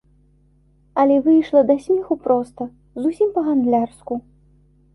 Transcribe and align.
Але 1.01 1.17
выйшла 1.27 1.61
да 1.69 1.75
смеху 1.85 2.15
проста, 2.25 2.69
зусім 3.07 3.29
па-гандлярску. 3.39 4.13